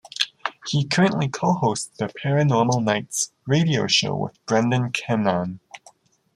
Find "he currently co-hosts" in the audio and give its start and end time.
0.65-1.95